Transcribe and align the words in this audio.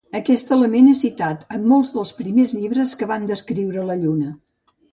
Aquest 0.19 0.53
element 0.55 0.87
és 0.93 1.01
citat 1.05 1.43
en 1.57 1.67
molts 1.73 1.93
dels 1.97 2.13
primers 2.23 2.55
llibres 2.61 2.97
que 3.03 3.11
van 3.15 3.31
descriure 3.35 3.87
la 3.93 4.01
Lluna. 4.05 4.35